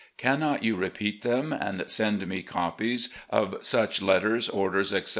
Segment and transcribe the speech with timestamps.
[0.17, 5.09] Can not you repeat them, and send me copies of such letters, orders, etc.